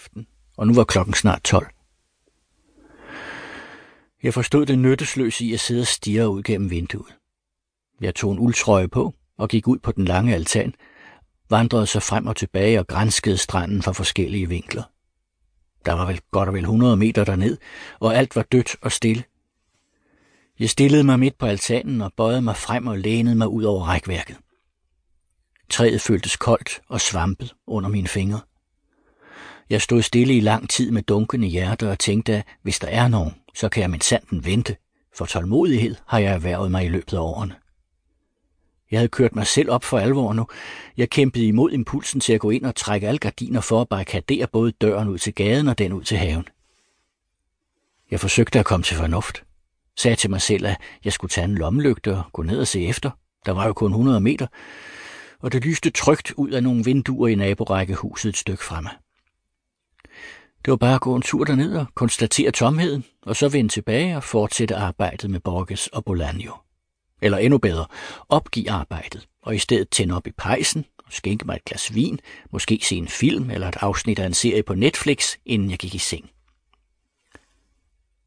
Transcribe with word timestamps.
aften, 0.00 0.26
og 0.56 0.66
nu 0.66 0.74
var 0.74 0.84
klokken 0.84 1.14
snart 1.14 1.42
12. 1.42 1.66
Jeg 4.22 4.34
forstod 4.34 4.66
det 4.66 4.78
nyttesløse 4.78 5.44
i 5.44 5.52
at 5.52 5.60
sidde 5.60 5.80
og 5.80 5.86
stirre 5.86 6.28
ud 6.28 6.42
gennem 6.42 6.70
vinduet. 6.70 7.16
Jeg 8.00 8.14
tog 8.14 8.32
en 8.32 8.38
uldtrøje 8.38 8.88
på 8.88 9.14
og 9.36 9.48
gik 9.48 9.68
ud 9.68 9.78
på 9.78 9.92
den 9.92 10.04
lange 10.04 10.34
altan, 10.34 10.74
vandrede 11.50 11.86
så 11.86 12.00
frem 12.00 12.26
og 12.26 12.36
tilbage 12.36 12.78
og 12.78 12.86
grænskede 12.86 13.36
stranden 13.36 13.82
fra 13.82 13.92
forskellige 13.92 14.48
vinkler. 14.48 14.82
Der 15.84 15.92
var 15.92 16.06
vel 16.06 16.20
godt 16.30 16.48
og 16.48 16.54
vel 16.54 16.62
100 16.62 16.96
meter 16.96 17.24
derned, 17.24 17.56
og 18.00 18.16
alt 18.16 18.36
var 18.36 18.42
dødt 18.42 18.76
og 18.82 18.92
stille. 18.92 19.24
Jeg 20.58 20.70
stillede 20.70 21.04
mig 21.04 21.18
midt 21.18 21.38
på 21.38 21.46
altanen 21.46 22.00
og 22.00 22.12
bøjede 22.16 22.42
mig 22.42 22.56
frem 22.56 22.86
og 22.86 22.98
lænede 22.98 23.36
mig 23.36 23.48
ud 23.48 23.62
over 23.62 23.84
rækværket. 23.84 24.36
Træet 25.70 26.00
føltes 26.00 26.36
koldt 26.36 26.80
og 26.88 27.00
svampet 27.00 27.54
under 27.66 27.90
mine 27.90 28.08
fingre. 28.08 28.40
Jeg 29.70 29.82
stod 29.82 30.02
stille 30.02 30.36
i 30.36 30.40
lang 30.40 30.70
tid 30.70 30.90
med 30.90 31.02
dunkende 31.02 31.48
hjerte 31.48 31.90
og 31.90 31.98
tænkte, 31.98 32.34
at 32.34 32.44
hvis 32.62 32.78
der 32.78 32.88
er 32.88 33.08
nogen, 33.08 33.34
så 33.54 33.68
kan 33.68 33.82
jeg 33.82 33.90
min 33.90 34.00
sanden 34.00 34.44
vente, 34.44 34.76
for 35.16 35.24
tålmodighed 35.24 35.94
har 36.06 36.18
jeg 36.18 36.34
erhvervet 36.34 36.70
mig 36.70 36.84
i 36.84 36.88
løbet 36.88 37.12
af 37.12 37.20
årene. 37.20 37.54
Jeg 38.90 38.98
havde 38.98 39.08
kørt 39.08 39.34
mig 39.34 39.46
selv 39.46 39.70
op 39.70 39.84
for 39.84 39.98
alvor 39.98 40.32
nu. 40.32 40.46
Jeg 40.96 41.10
kæmpede 41.10 41.46
imod 41.46 41.72
impulsen 41.72 42.20
til 42.20 42.32
at 42.32 42.40
gå 42.40 42.50
ind 42.50 42.66
og 42.66 42.74
trække 42.74 43.08
alle 43.08 43.18
gardiner 43.18 43.60
for 43.60 43.80
at 43.80 43.88
barrikadere 43.88 44.46
både 44.46 44.72
døren 44.72 45.08
ud 45.08 45.18
til 45.18 45.34
gaden 45.34 45.68
og 45.68 45.78
den 45.78 45.92
ud 45.92 46.02
til 46.02 46.16
haven. 46.18 46.48
Jeg 48.10 48.20
forsøgte 48.20 48.58
at 48.58 48.64
komme 48.64 48.84
til 48.84 48.96
fornuft. 48.96 49.44
Sagde 49.96 50.16
til 50.16 50.30
mig 50.30 50.40
selv, 50.40 50.66
at 50.66 50.76
jeg 51.04 51.12
skulle 51.12 51.30
tage 51.30 51.44
en 51.44 51.54
lommelygte 51.54 52.16
og 52.16 52.22
gå 52.32 52.42
ned 52.42 52.60
og 52.60 52.66
se 52.66 52.86
efter. 52.86 53.10
Der 53.46 53.52
var 53.52 53.66
jo 53.66 53.72
kun 53.72 53.90
100 53.90 54.20
meter, 54.20 54.46
og 55.38 55.52
det 55.52 55.64
lyste 55.64 55.90
trygt 55.90 56.32
ud 56.36 56.50
af 56.50 56.62
nogle 56.62 56.84
vinduer 56.84 57.28
i 57.28 57.34
naborækkehuset 57.34 58.28
et 58.28 58.36
stykke 58.36 58.64
fremme. 58.64 58.90
Det 60.64 60.70
var 60.70 60.76
bare 60.76 60.94
at 60.94 61.00
gå 61.00 61.16
en 61.16 61.22
tur 61.22 61.44
derned 61.44 61.76
og 61.76 61.86
konstatere 61.94 62.50
tomheden, 62.50 63.04
og 63.22 63.36
så 63.36 63.48
vende 63.48 63.70
tilbage 63.70 64.16
og 64.16 64.24
fortsætte 64.24 64.76
arbejdet 64.76 65.30
med 65.30 65.40
Borges 65.40 65.86
og 65.86 66.04
Bolaño. 66.10 66.58
Eller 67.22 67.38
endnu 67.38 67.58
bedre, 67.58 67.86
opgive 68.28 68.70
arbejdet, 68.70 69.28
og 69.42 69.54
i 69.54 69.58
stedet 69.58 69.90
tænde 69.90 70.16
op 70.16 70.26
i 70.26 70.30
pejsen 70.30 70.84
og 70.98 71.12
skænke 71.12 71.46
mig 71.46 71.56
et 71.56 71.64
glas 71.64 71.94
vin, 71.94 72.20
måske 72.50 72.80
se 72.82 72.96
en 72.96 73.08
film 73.08 73.50
eller 73.50 73.68
et 73.68 73.76
afsnit 73.80 74.18
af 74.18 74.26
en 74.26 74.34
serie 74.34 74.62
på 74.62 74.74
Netflix, 74.74 75.36
inden 75.46 75.70
jeg 75.70 75.78
gik 75.78 75.94
i 75.94 75.98
seng. 75.98 76.30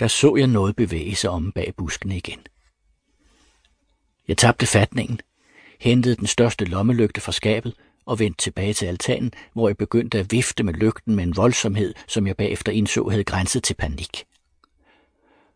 Der 0.00 0.08
så 0.08 0.36
jeg 0.36 0.46
noget 0.46 0.76
bevæge 0.76 1.16
sig 1.16 1.30
om 1.30 1.52
bag 1.52 1.74
buskene 1.76 2.16
igen. 2.16 2.40
Jeg 4.28 4.36
tabte 4.36 4.66
fatningen, 4.66 5.20
hentede 5.80 6.16
den 6.16 6.26
største 6.26 6.64
lommelygte 6.64 7.20
fra 7.20 7.32
skabet 7.32 7.74
og 8.06 8.18
vendte 8.18 8.42
tilbage 8.42 8.72
til 8.72 8.86
altanen, 8.86 9.32
hvor 9.52 9.68
jeg 9.68 9.76
begyndte 9.76 10.18
at 10.18 10.32
vifte 10.32 10.62
med 10.62 10.74
lygten 10.74 11.14
med 11.14 11.24
en 11.24 11.36
voldsomhed, 11.36 11.94
som 12.08 12.26
jeg 12.26 12.36
bagefter 12.36 12.72
indså 12.72 13.08
havde 13.08 13.24
grænset 13.24 13.64
til 13.64 13.74
panik. 13.74 14.24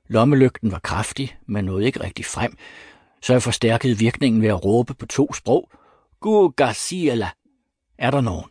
Lommelygten 0.09 0.73
var 0.73 0.79
kraftig, 0.79 1.39
men 1.47 1.65
nåede 1.65 1.87
ikke 1.87 2.01
rigtig 2.01 2.25
frem, 2.25 2.57
så 3.23 3.33
jeg 3.33 3.43
forstærkede 3.43 3.99
virkningen 3.99 4.43
ved 4.43 4.49
at 4.49 4.65
råbe 4.65 4.95
på 4.95 5.07
to 5.07 5.33
sprog. 5.33 5.71
Gud 6.21 6.53
Garciela! 6.53 7.31
Er 7.99 8.11
der 8.11 8.21
nogen? 8.21 8.51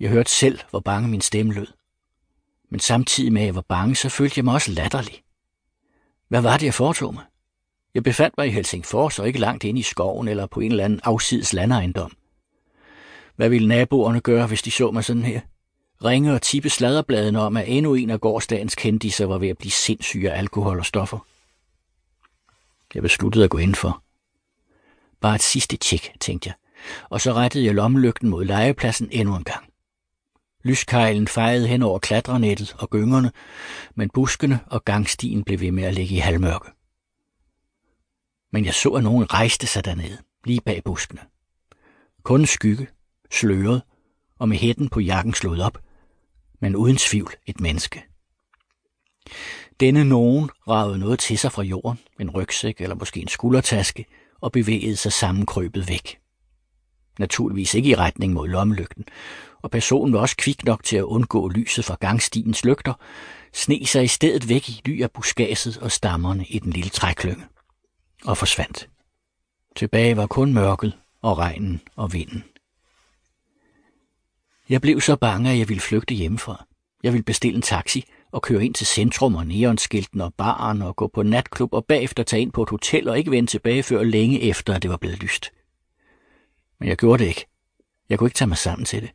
Jeg 0.00 0.10
hørte 0.10 0.30
selv, 0.30 0.58
hvor 0.70 0.80
bange 0.80 1.08
min 1.08 1.20
stemme 1.20 1.52
lød. 1.52 1.66
Men 2.70 2.80
samtidig 2.80 3.32
med, 3.32 3.42
at 3.42 3.46
jeg 3.46 3.54
var 3.54 3.64
bange, 3.68 3.94
så 3.96 4.08
følte 4.08 4.34
jeg 4.36 4.44
mig 4.44 4.54
også 4.54 4.70
latterlig. 4.70 5.22
Hvad 6.28 6.40
var 6.40 6.56
det, 6.56 6.66
jeg 6.66 6.74
foretog 6.74 7.14
mig? 7.14 7.24
Jeg 7.94 8.02
befandt 8.02 8.34
mig 8.38 8.46
i 8.46 8.50
Helsingfors 8.50 9.18
og 9.18 9.26
ikke 9.26 9.38
langt 9.38 9.64
inde 9.64 9.80
i 9.80 9.82
skoven 9.82 10.28
eller 10.28 10.46
på 10.46 10.60
en 10.60 10.70
eller 10.70 10.84
anden 10.84 11.00
afsides 11.04 11.52
landejendom. 11.52 12.12
Hvad 13.38 13.48
ville 13.48 13.68
naboerne 13.68 14.20
gøre, 14.20 14.46
hvis 14.46 14.62
de 14.62 14.70
så 14.70 14.90
mig 14.90 15.04
sådan 15.04 15.22
her? 15.22 15.40
Ringe 16.04 16.34
og 16.34 16.42
tippe 16.42 16.70
sladderbladene 16.70 17.40
om, 17.40 17.56
at 17.56 17.64
endnu 17.68 17.94
en 17.94 18.10
af 18.10 18.20
gårdsdagens 18.20 18.74
kendiser 18.74 19.24
var 19.26 19.38
ved 19.38 19.48
at 19.48 19.58
blive 19.58 19.70
sindssyg 19.70 20.24
af 20.24 20.38
alkohol 20.38 20.78
og 20.78 20.86
stoffer. 20.86 21.18
Jeg 22.94 23.02
besluttede 23.02 23.44
at 23.44 23.50
gå 23.50 23.58
ind 23.58 23.74
for. 23.74 24.02
Bare 25.20 25.34
et 25.34 25.42
sidste 25.42 25.76
tjek, 25.76 26.12
tænkte 26.20 26.46
jeg, 26.48 26.54
og 27.10 27.20
så 27.20 27.32
rettede 27.32 27.64
jeg 27.64 27.74
lommelygten 27.74 28.28
mod 28.28 28.44
legepladsen 28.44 29.08
endnu 29.12 29.36
en 29.36 29.44
gang. 29.44 29.64
Lyskejlen 30.64 31.28
fejede 31.28 31.68
hen 31.68 31.82
over 31.82 31.98
klatrenettet 31.98 32.76
og 32.78 32.90
gyngerne, 32.90 33.32
men 33.94 34.10
buskene 34.10 34.60
og 34.66 34.84
gangstien 34.84 35.44
blev 35.44 35.60
ved 35.60 35.72
med 35.72 35.84
at 35.84 35.94
ligge 35.94 36.14
i 36.14 36.18
halvmørke. 36.18 36.70
Men 38.52 38.64
jeg 38.64 38.74
så, 38.74 38.88
at 38.88 39.04
nogen 39.04 39.32
rejste 39.32 39.66
sig 39.66 39.84
dernede, 39.84 40.18
lige 40.44 40.60
bag 40.60 40.84
buskene. 40.84 41.20
Kun 42.22 42.46
skygge, 42.46 42.86
sløret 43.30 43.82
og 44.38 44.48
med 44.48 44.56
hætten 44.56 44.88
på 44.88 45.00
jakken 45.00 45.34
slået 45.34 45.62
op, 45.62 45.78
men 46.60 46.76
uden 46.76 46.96
tvivl 46.96 47.32
et 47.46 47.60
menneske. 47.60 48.02
Denne 49.80 50.04
nogen 50.04 50.50
ragede 50.68 50.98
noget 50.98 51.18
til 51.18 51.38
sig 51.38 51.52
fra 51.52 51.62
jorden, 51.62 51.98
en 52.20 52.30
rygsæk 52.30 52.80
eller 52.80 52.96
måske 52.96 53.20
en 53.20 53.28
skuldertaske, 53.28 54.06
og 54.40 54.52
bevægede 54.52 54.96
sig 54.96 55.12
sammenkrøbet 55.12 55.88
væk. 55.88 56.18
Naturligvis 57.18 57.74
ikke 57.74 57.90
i 57.90 57.94
retning 57.94 58.32
mod 58.32 58.48
lommelygten, 58.48 59.04
og 59.62 59.70
personen 59.70 60.12
var 60.12 60.20
også 60.20 60.36
kvik 60.36 60.64
nok 60.64 60.84
til 60.84 60.96
at 60.96 61.02
undgå 61.02 61.48
lyset 61.48 61.84
fra 61.84 61.96
gangstiens 62.00 62.64
lygter, 62.64 62.94
sne 63.52 63.86
sig 63.86 64.04
i 64.04 64.08
stedet 64.08 64.48
væk 64.48 64.68
i 64.68 64.82
ly 64.84 65.02
af 65.02 65.10
buskaget 65.10 65.78
og 65.82 65.92
stammerne 65.92 66.46
i 66.46 66.58
den 66.58 66.72
lille 66.72 66.90
træklynge, 66.90 67.44
og 68.24 68.36
forsvandt. 68.36 68.88
Tilbage 69.76 70.16
var 70.16 70.26
kun 70.26 70.52
mørket 70.52 70.92
og 71.22 71.38
regnen 71.38 71.80
og 71.96 72.12
vinden. 72.12 72.44
Jeg 74.68 74.80
blev 74.80 75.00
så 75.00 75.16
bange, 75.16 75.50
at 75.50 75.58
jeg 75.58 75.68
ville 75.68 75.80
flygte 75.80 76.14
hjemmefra. 76.14 76.64
Jeg 77.02 77.12
ville 77.12 77.24
bestille 77.24 77.56
en 77.56 77.62
taxi 77.62 78.04
og 78.32 78.42
køre 78.42 78.64
ind 78.64 78.74
til 78.74 78.86
centrum 78.86 79.34
og 79.34 79.46
neonskilten 79.46 80.20
og 80.20 80.34
baren 80.34 80.82
og 80.82 80.96
gå 80.96 81.06
på 81.06 81.22
natklub 81.22 81.72
og 81.72 81.84
bagefter 81.84 82.22
tage 82.22 82.42
ind 82.42 82.52
på 82.52 82.62
et 82.62 82.70
hotel 82.70 83.08
og 83.08 83.18
ikke 83.18 83.30
vende 83.30 83.50
tilbage 83.50 83.82
før 83.82 84.02
længe 84.02 84.40
efter, 84.42 84.74
at 84.74 84.82
det 84.82 84.90
var 84.90 84.96
blevet 84.96 85.22
lyst. 85.22 85.52
Men 86.80 86.88
jeg 86.88 86.96
gjorde 86.96 87.22
det 87.22 87.28
ikke. 87.28 87.46
Jeg 88.08 88.18
kunne 88.18 88.26
ikke 88.26 88.36
tage 88.36 88.48
mig 88.48 88.58
sammen 88.58 88.84
til 88.84 89.02
det. 89.02 89.10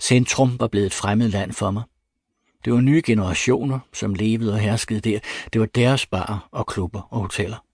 Centrum 0.00 0.60
var 0.60 0.68
blevet 0.68 0.86
et 0.86 0.94
fremmed 0.94 1.28
land 1.28 1.52
for 1.52 1.70
mig. 1.70 1.82
Det 2.64 2.72
var 2.72 2.80
nye 2.80 3.02
generationer, 3.06 3.78
som 3.92 4.14
levede 4.14 4.52
og 4.52 4.58
herskede 4.58 5.00
der. 5.00 5.18
Det 5.52 5.60
var 5.60 5.66
deres 5.66 6.06
barer 6.06 6.48
og 6.52 6.66
klubber 6.66 7.00
og 7.00 7.20
hoteller. 7.20 7.64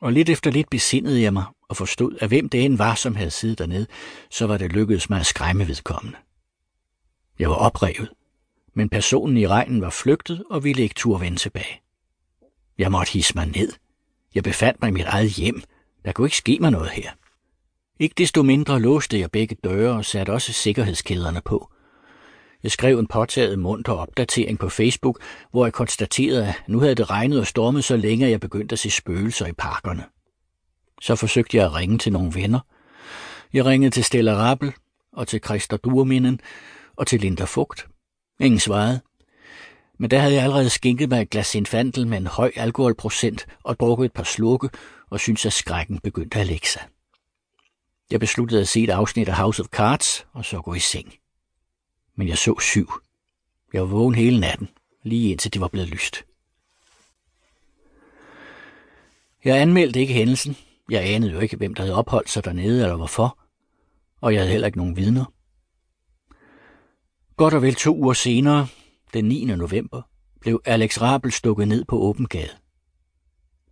Og 0.00 0.12
lidt 0.12 0.28
efter 0.28 0.50
lidt 0.50 0.70
besindede 0.70 1.22
jeg 1.22 1.32
mig 1.32 1.44
og 1.70 1.76
forstod, 1.76 2.16
at 2.20 2.28
hvem 2.28 2.48
det 2.48 2.64
end 2.64 2.76
var, 2.76 2.94
som 2.94 3.16
havde 3.16 3.30
siddet 3.30 3.58
dernede, 3.58 3.86
så 4.30 4.46
var 4.46 4.58
det 4.58 4.72
lykkedes 4.72 5.10
mig 5.10 5.20
at 5.20 5.26
skræmme 5.26 5.68
vedkommende. 5.68 6.18
Jeg 7.38 7.50
var 7.50 7.56
oprevet, 7.56 8.08
men 8.74 8.88
personen 8.88 9.36
i 9.36 9.46
regnen 9.46 9.80
var 9.80 9.90
flygtet 9.90 10.44
og 10.50 10.64
ville 10.64 10.82
ikke 10.82 10.94
turde 10.94 11.20
vende 11.20 11.38
tilbage. 11.38 11.80
Jeg 12.78 12.90
måtte 12.90 13.12
hisse 13.12 13.34
mig 13.34 13.46
ned. 13.46 13.72
Jeg 14.34 14.42
befandt 14.42 14.80
mig 14.80 14.88
i 14.88 14.92
mit 14.92 15.06
eget 15.06 15.30
hjem. 15.30 15.62
Der 16.04 16.12
kunne 16.12 16.26
ikke 16.26 16.36
ske 16.36 16.58
mig 16.60 16.70
noget 16.70 16.90
her. 16.90 17.10
Ikke 17.98 18.14
desto 18.18 18.42
mindre 18.42 18.80
låste 18.80 19.20
jeg 19.20 19.30
begge 19.30 19.56
døre 19.64 19.96
og 19.96 20.04
satte 20.04 20.30
også 20.30 20.52
sikkerhedskæderne 20.52 21.40
på. 21.44 21.70
Jeg 22.62 22.70
skrev 22.70 22.98
en 22.98 23.06
påtaget 23.06 23.58
munter 23.58 23.92
opdatering 23.92 24.58
på 24.58 24.68
Facebook, 24.68 25.22
hvor 25.50 25.66
jeg 25.66 25.72
konstaterede, 25.72 26.48
at 26.48 26.62
nu 26.68 26.80
havde 26.80 26.94
det 26.94 27.10
regnet 27.10 27.40
og 27.40 27.46
stormet 27.46 27.84
så 27.84 27.96
længe, 27.96 28.24
at 28.24 28.30
jeg 28.30 28.40
begyndte 28.40 28.72
at 28.72 28.78
se 28.78 28.90
spøgelser 28.90 29.46
i 29.46 29.52
parkerne. 29.52 30.04
Så 31.00 31.16
forsøgte 31.16 31.56
jeg 31.56 31.66
at 31.66 31.74
ringe 31.74 31.98
til 31.98 32.12
nogle 32.12 32.34
venner. 32.34 32.60
Jeg 33.52 33.64
ringede 33.64 33.90
til 33.90 34.04
Stella 34.04 34.34
Rappel 34.34 34.72
og 35.12 35.28
til 35.28 35.40
Christa 35.44 35.76
Durminen 35.76 36.40
og 36.96 37.06
til 37.06 37.20
Linda 37.20 37.44
Fugt. 37.44 37.86
Ingen 38.40 38.60
svarede. 38.60 39.00
Men 39.98 40.10
der 40.10 40.18
havde 40.18 40.34
jeg 40.34 40.42
allerede 40.42 40.70
skænket 40.70 41.08
mig 41.08 41.22
et 41.22 41.30
glas 41.30 41.54
infantel 41.54 42.06
med 42.06 42.18
en 42.18 42.26
høj 42.26 42.52
alkoholprocent 42.56 43.46
og 43.62 43.80
drukket 43.80 44.04
et 44.04 44.12
par 44.12 44.22
slukke 44.22 44.70
og 45.10 45.20
syntes, 45.20 45.46
at 45.46 45.52
skrækken 45.52 45.98
begyndte 45.98 46.38
at 46.40 46.46
lægge 46.46 46.68
sig. 46.68 46.82
Jeg 48.10 48.20
besluttede 48.20 48.60
at 48.60 48.68
se 48.68 48.82
et 48.82 48.90
afsnit 48.90 49.28
af 49.28 49.34
House 49.34 49.62
of 49.62 49.68
Cards 49.68 50.26
og 50.32 50.44
så 50.44 50.60
gå 50.60 50.74
i 50.74 50.78
seng. 50.78 51.14
Men 52.16 52.28
jeg 52.28 52.38
så 52.38 52.60
syv. 52.60 52.92
Jeg 53.72 53.82
var 53.82 53.88
vågen 53.88 54.14
hele 54.14 54.40
natten, 54.40 54.68
lige 55.02 55.30
indtil 55.30 55.52
det 55.52 55.60
var 55.60 55.68
blevet 55.68 55.88
lyst. 55.88 56.24
Jeg 59.44 59.60
anmeldte 59.60 60.00
ikke 60.00 60.14
hændelsen. 60.14 60.56
Jeg 60.90 61.14
anede 61.14 61.32
jo 61.32 61.40
ikke, 61.40 61.56
hvem 61.56 61.74
der 61.74 61.82
havde 61.82 61.96
opholdt 61.96 62.30
sig 62.30 62.44
dernede 62.44 62.82
eller 62.82 62.96
hvorfor. 62.96 63.38
Og 64.20 64.32
jeg 64.32 64.40
havde 64.40 64.50
heller 64.50 64.66
ikke 64.66 64.78
nogen 64.78 64.96
vidner. 64.96 65.24
Godt 67.36 67.54
og 67.54 67.62
vel 67.62 67.74
to 67.74 67.96
uger 67.96 68.12
senere, 68.12 68.66
den 69.14 69.24
9. 69.24 69.44
november, 69.44 70.02
blev 70.40 70.62
Alex 70.64 71.00
Rabel 71.00 71.32
stukket 71.32 71.68
ned 71.68 71.84
på 71.84 71.98
åben 71.98 72.26
gade. 72.26 72.50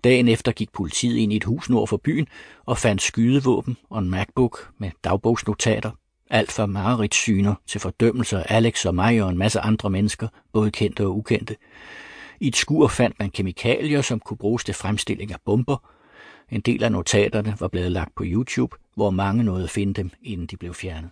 Dagen 0.05 0.29
efter 0.29 0.53
gik 0.53 0.73
politiet 0.73 1.17
ind 1.17 1.32
i 1.32 1.37
et 1.37 1.44
hus 1.44 1.70
nord 1.70 1.88
for 1.88 1.97
byen 1.97 2.26
og 2.67 2.79
fandt 2.79 3.03
skydevåben 3.03 3.76
og 3.91 3.99
en 3.99 4.11
MacBook 4.11 4.70
med 4.79 4.91
dagbogsnotater. 5.05 5.91
Alt 6.31 6.53
fra 6.53 6.67
Marits 6.67 7.17
syner 7.17 7.55
til 7.67 7.81
fordømmelser 7.81 8.38
af 8.38 8.56
Alex 8.56 8.87
og 8.87 8.94
mig 8.94 9.23
og 9.23 9.31
en 9.31 9.38
masse 9.38 9.61
andre 9.61 9.91
mennesker, 9.91 10.29
både 10.53 10.70
kendte 10.70 11.05
og 11.05 11.17
ukendte. 11.17 11.56
I 12.41 12.49
et 12.49 12.56
skur 12.56 12.88
fandt 12.88 13.19
man 13.19 13.31
kemikalier, 13.31 14.03
som 14.03 14.20
kunne 14.20 14.37
bruges 14.37 14.65
til 14.65 14.75
fremstilling 14.75 15.32
af 15.32 15.38
bomber. 15.44 15.91
En 16.50 16.61
del 16.61 16.85
af 16.85 16.93
notaterne 16.93 17.55
var 17.61 17.69
blevet 17.69 17.93
lagt 17.93 18.15
på 18.15 18.25
YouTube, 18.27 18.77
hvor 18.95 19.11
mange 19.11 19.45
nåede 19.45 19.65
at 19.65 19.71
finde 19.71 19.95
dem, 19.95 20.11
inden 20.23 20.47
de 20.47 20.56
blev 20.56 20.75
fjernet. 20.75 21.11